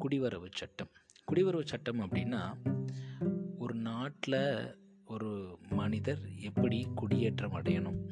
குடிவரவு 0.00 0.46
சட்டம். 0.50 0.88
குடிவரவு 1.32 1.64
சட்டம் 1.64 2.00
அப்படின்னா 2.00 2.56
ஒரு 3.58 3.74
நாட்டில் 3.74 4.78
ஒரு 5.04 5.58
மனிதர் 5.70 6.18
எப்படி 6.40 6.86
குடியேற்றம் 6.94 7.52
அடையணும்? 7.52 8.08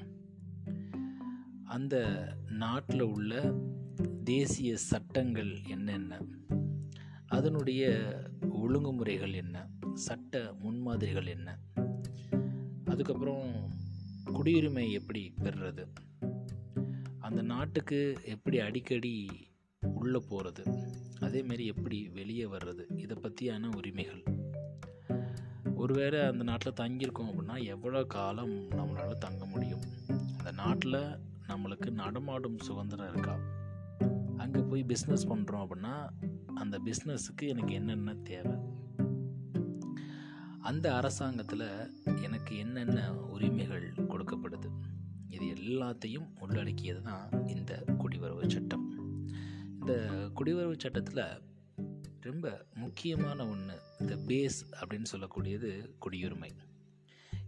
அந்த 1.64 2.26
நாட்டில் 2.48 3.00
உள்ள 3.00 3.54
தேசிய 4.24 4.76
சட்டங்கள் 4.76 5.58
என்னென்ன? 5.68 6.20
அதனுடைய 7.26 8.12
ஒழுங்குமுறைகள் 8.40 9.34
என்ன? 9.34 9.68
சட்ட 9.94 10.52
முன்மாதிரிகள் 10.58 11.26
என்ன? 11.26 11.58
அதுக்கப்புறம் 12.84 13.70
குடியுரிமை 14.26 14.90
எப்படி 14.90 15.34
பெறுறது? 15.38 15.86
அந்த 17.24 17.42
நாட்டுக்கு 17.42 18.18
எப்படி 18.24 18.60
அடிக்கடி 18.60 19.30
உள்ளே 19.80 20.22
போகிறது 20.28 20.62
அதேமாரி 21.20 21.66
எப்படி 21.66 22.08
வெளியே 22.08 22.44
வர்றது? 22.44 22.98
இதை 22.98 23.16
பற்றியான 23.16 23.76
உரிமைகள். 23.76 24.22
ஒருவேளை 25.74 26.20
அந்த 26.20 26.44
நாட்டில் 26.44 26.72
தங்கியிருக்கோம் 26.72 27.28
அப்படின்னா 27.28 27.64
எவ்வளோ 27.64 28.04
காலம் 28.04 28.70
நம்மளால் 28.70 29.18
தங்க 29.18 29.46
முடியும்? 29.46 29.80
அந்த 30.36 30.52
நாட்டில் 30.52 31.18
நம்மளுக்கு 31.48 31.90
நடமாடும் 31.90 32.58
சுதந்திரம் 32.58 33.08
இருக்கா? 33.08 33.38
அங்கே 34.36 34.60
போய் 34.60 34.84
பிஸ்னஸ் 34.88 35.28
பண்ணுறோம் 35.28 35.66
அப்படின்னா 35.66 36.08
அந்த 36.54 36.80
பிஸ்னஸுக்கு 36.84 37.42
எனக்கு 37.42 37.74
என்னென்ன 37.74 38.14
தேவை? 38.14 38.56
அந்த 40.60 40.96
அரசாங்கத்தில் 40.96 41.94
எனக்கு 42.22 42.56
என்னென்ன 42.56 43.14
உரிமைகள் 43.14 43.92
கொடுக்கப்படுது? 43.92 44.68
எல்லாத்தையும் 45.64 46.28
உள்ளடக்கியது 46.40 47.02
தான் 47.08 47.26
இந்த 47.54 47.72
குடிவரவு 48.02 48.46
சட்டம். 48.54 48.86
இந்த 49.80 49.94
குடிவரவு 50.38 50.76
சட்டத்தில் 50.84 51.24
ரொம்ப 52.28 52.46
முக்கியமான 52.82 53.38
ஒன்று 53.52 53.74
இந்த 54.00 54.14
பேஸ் 54.28 54.60
அப்படின்னு 54.80 55.10
சொல்லக்கூடியது 55.14 55.70
குடியுரிமை. 56.04 56.50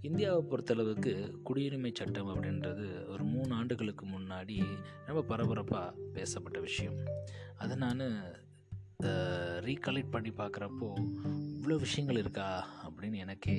இந்தியாவை 0.09 0.41
பொறுத்தளவுக்கு 0.51 1.13
குடியுரிமை 1.47 1.91
சட்டம் 1.93 2.29
அப்படின்றது 2.33 2.87
ஒரு 3.13 3.25
மூணு 3.25 3.53
ஆண்டுகளுக்கு 3.55 4.05
முன்னாடி 4.07 4.59
ரொம்ப 5.07 5.23
பரபரப்பாக 5.23 5.95
பேசப்பட்ட 6.17 6.59
விஷயம். 6.61 6.99
அதை 7.57 7.77
நான் 7.77 8.05
ரீகலெக்ட் 9.67 10.15
பண்ணி 10.15 10.31
பார்க்குறப்போ 10.41 10.89
இவ்வளோ 11.57 11.77
விஷயங்கள் 11.87 12.21
இருக்கா 12.23 12.49
அப்படின்னு 12.87 13.19
எனக்கே 13.25 13.57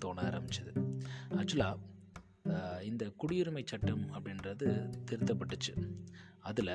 தோண 0.00 0.22
ஆரம்பிச்சது. 0.30 0.72
ஆக்சுவலாக 1.40 1.76
இந்த 2.82 3.12
குடியுரிமை 3.22 3.62
சட்டம் 3.64 4.04
அப்படின்றது 4.12 4.68
திருத்தப்பட்டுச்சு. 5.10 5.72
அதில் 6.38 6.74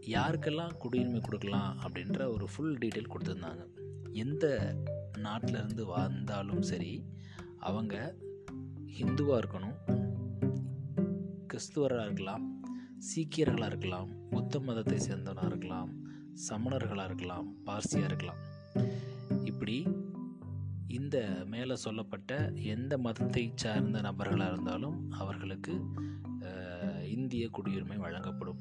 யாருக்கெல்லாம் 0.00 0.74
குடியுரிமை 0.82 1.20
கொடுக்கலாம் 1.20 1.78
அப்படின்ற 1.78 2.32
ஒரு 2.32 2.46
ஃபுல் 2.52 2.78
டீட்டெயில் 2.78 3.12
கொடுத்துருந்தாங்க. 3.12 3.64
எந்த 4.12 4.74
நாட்டிலேருந்து 5.18 5.82
வந்தாலும் 5.82 6.62
சரி 6.62 7.04
அவங்க 7.58 8.16
ஹிந்துவாக 8.98 9.40
இருக்கணும் 9.42 9.78
கிறிஸ்துவராக 11.50 12.04
இருக்கலாம் 12.04 12.44
சீக்கியர்களாக 13.08 13.66
இருக்கலாம் 13.66 14.30
புத்த 14.30 14.60
மதத்தை 14.60 14.98
சேர்ந்தவனாக 15.08 15.46
இருக்கலாம் 15.46 15.90
சமணர்களாக 16.48 17.04
இருக்கலாம் 17.04 17.54
பார்சியாக 17.66 18.04
இருக்கலாம். 18.04 18.40
இப்படி 19.44 19.76
இந்த 20.88 21.42
மேலே 21.44 21.76
சொல்லப்பட்ட 21.76 22.52
எந்த 22.54 22.98
மதத்தை 22.98 23.52
சார்ந்த 23.54 24.00
நபர்களாக 24.00 24.52
இருந்தாலும் 24.52 25.10
அவர்களுக்கு 25.10 25.84
இந்திய 27.04 27.50
குடியுரிமை 27.50 27.96
வழங்கப்படும். 27.96 28.58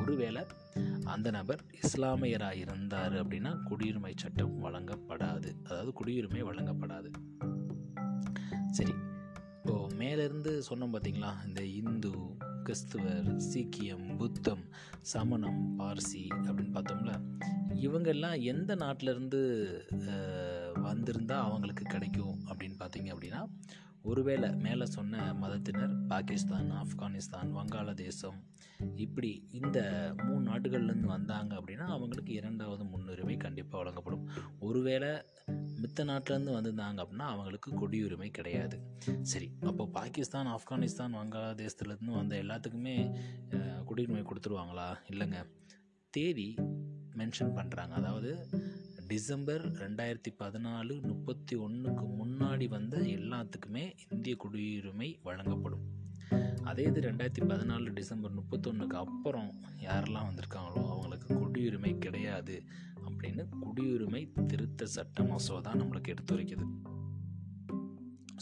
ஒருவேளை 0.00 0.44
அந்த 1.04 1.30
நபர் 1.30 1.60
இஸ்லாமியராக 1.82 2.52
இருந்தார் 2.52 3.12
அப்படின்னா 3.12 3.58
குடியுரிமை 3.70 4.12
சட்டம் 4.16 4.64
வழங்கப்படாது. 4.64 5.54
அதாவது 5.64 5.92
குடியுரிமை 6.04 6.42
வழங்கப்படாது. 6.42 7.10
சரி. 8.70 8.94
இப்போது 9.64 9.96
மேலேருந்து 9.96 10.62
சொன்னோம் 10.72 10.94
பார்த்தீங்களா 10.94 11.46
இந்த 11.46 11.64
இந்து 11.64 12.10
கிறிஸ்துவர் 12.64 13.28
சீக்கியம் 13.44 14.16
புத்தம் 14.16 14.62
சமணம் 15.12 15.62
பார்சி 15.78 16.22
அப்படின்னு 16.46 16.74
பார்த்தோம்ல 16.74 17.12
இவங்கெல்லாம் 17.80 18.36
எந்த 18.42 18.74
நாட்டிலேருந்து 18.74 19.40
வந்திருந்தால் 20.82 21.46
அவங்களுக்கு 21.46 21.84
கிடைக்கும் 21.84 22.36
அப்படின்னு 22.46 22.78
பார்த்தீங்க 22.78 23.10
அப்படின்னா 23.14 23.42
ஒருவேளை 24.04 24.48
மேலே 24.56 24.84
சொன்ன 24.84 25.34
மதத்தினர் 25.34 26.06
பாகிஸ்தான் 26.06 26.70
ஆப்கானிஸ்தான் 26.72 27.50
வங்காளதேசம் 27.54 28.38
இப்படி 28.94 29.48
இந்த 29.50 29.78
மூணு 30.16 30.50
நாடுகள்லேருந்து 30.50 31.06
வந்தாங்க 31.06 31.54
அப்படின்னா 31.54 31.86
அவங்களுக்கு 31.96 32.32
இரண்டாவது 32.32 32.84
முன்னுரிமை 32.84 33.36
கண்டிப்பாக 33.36 33.76
வழங்கப்படும். 33.76 34.28
ஒருவேளை 34.60 35.08
மித்த 35.82 36.00
நாட்டிலேருந்து 36.00 36.54
வந்திருந்தாங்க 36.56 37.00
அப்படின்னா 37.04 37.26
அவங்களுக்கு 37.34 37.70
குடியுரிமை 37.72 38.30
கிடையாது. 38.30 38.78
சரி 39.22 39.50
அப்போ 39.60 39.86
பாகிஸ்தான் 39.86 40.46
ஆப்கானிஸ்தான் 40.46 41.16
வங்காளதேசத்துலேருந்து 41.20 42.14
வந்த 42.14 42.36
எல்லாத்துக்குமே 42.36 42.96
குடியுரிமை 43.88 44.24
கொடுத்துருவாங்களா? 44.24 44.88
இல்லைங்க. 45.08 45.44
தேதி 46.10 46.54
மென்ஷன் 47.16 47.54
பண்ணுறாங்க 47.54 47.90
அதாவது 47.90 48.48
டிசம்பர் 49.14 49.64
ரெண்டாயிரத்தி 49.72 50.30
பதினாலு 50.38 51.00
முப்பத்தி 51.02 51.56
ஒன்றுக்கு 51.56 52.04
முன்னாடி 52.18 52.68
வந்த 52.68 52.96
எல்லாத்துக்குமே 52.98 53.92
இந்திய 54.10 54.36
குடியுரிமை 54.44 55.16
வழங்கப்படும். 55.22 55.84
அதே 56.64 56.82
இது 56.82 57.00
ரெண்டாயிரத்தி 57.00 57.42
பதினாலு 57.42 57.92
டிசம்பர் 57.92 58.34
முப்பத்தொன்றுக்கு 58.34 58.96
அப்புறம் 58.96 59.50
யாரெல்லாம் 59.80 60.28
வந்திருக்காங்களோ 60.28 60.82
அவங்களுக்கு 60.88 61.34
குடியுரிமை 61.34 61.98
கிடையாது 61.98 62.62
அப்படின்னு 63.06 63.44
குடியுரிமை 63.64 64.46
திருத்த 64.46 64.86
சட்ட 64.86 65.22
மசோதா 65.22 65.74
நம்மளுக்கு 65.74 66.14
எடுத்துரைக்குது 66.14 66.66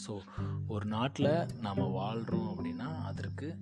ஸோ 0.06 0.20
ஒரு 0.66 0.86
நாட்டில் 0.86 1.46
நாம் 1.60 1.90
வாழ்கிறோம் 1.90 2.56
அப்படின்னா 2.56 3.02
அதற்கு 3.02 3.56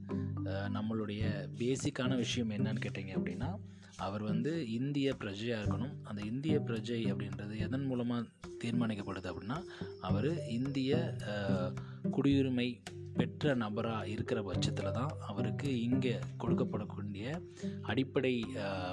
நம்மளுடைய 0.47 1.49
பேசிக்கான 1.59 2.17
விஷயம் 2.17 2.51
என்னன்னு 2.51 2.81
கேட்டிங்க 2.81 3.17
அப்படின்னா 3.17 3.55
அவர் 3.97 4.23
வந்து 4.23 4.71
இந்திய 4.71 5.17
பிரஜையாக 5.21 5.62
இருக்கணும். 5.62 5.95
அந்த 6.03 6.23
இந்திய 6.23 6.62
பிரஜை 6.67 7.12
அப்படின்றது 7.12 7.59
எதன் 7.59 7.84
மூலமாக 7.84 8.27
தீர்மானிக்கப்படுது 8.65 9.34
அப்படின்னா 9.34 9.62
அவர் 10.00 10.49
இந்திய 10.49 11.17
குடியுரிமை 12.11 12.81
பெற்ற 13.15 13.55
நபராக 13.55 14.09
இருக்கிற 14.09 14.43
பட்சத்தில் 14.43 14.91
தான் 14.91 15.12
அவருக்கு 15.21 15.83
இங்கே 15.83 16.19
கொடுக்கப்படக்கூடிய 16.39 17.41
அடிப்படை 17.83 18.45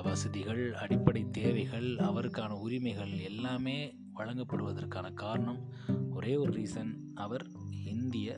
வசதிகள் 0.03 0.73
அடிப்படை 0.73 1.25
தேவைகள் 1.31 1.95
அவருக்கான 1.95 2.49
உரிமைகள் 2.49 3.19
எல்லாமே 3.19 3.95
வழங்கப்படுவதற்கான 4.17 5.07
காரணம் 5.23 5.61
ஒரே 6.09 6.35
ஒரு 6.35 6.51
ரீசன் 6.59 6.93
அவர் 7.25 7.45
இந்திய 7.93 8.35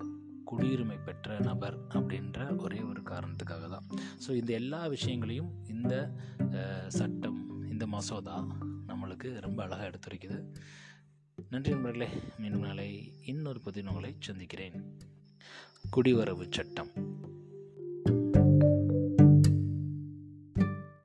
குடியுரிமை 0.52 0.98
பெற்ற 1.06 1.38
நபர் 1.40 1.78
அப்படின்ற 1.98 2.58
ஒரே 2.64 2.80
ஒரு 2.92 3.02
காரணத்துக்காக 3.02 3.66
தான். 3.74 3.86
ஸோ 4.24 4.30
இந்த 4.40 4.52
எல்லா 4.54 4.82
விஷயங்களையும் 4.96 5.52
இந்த 5.68 5.94
சட்டம் 7.00 7.40
இந்த 7.72 7.88
மசோதா 7.88 8.38
நம்மளுக்கு 8.88 9.30
ரொம்ப 9.48 9.60
அழகாக 9.64 9.90
எடுத்துரைக்குது. 9.90 10.40
நன்றி 11.50 11.72
நண்பர்களே 11.74 12.10
மீண்டும் 12.38 12.66
நாளை 12.68 12.90
இன்னொரு 13.26 13.62
புதினங்களை 13.66 14.12
சந்திக்கிறேன். 14.20 14.78
குடிவரவு 15.96 16.46
சட்டம். 16.50 16.92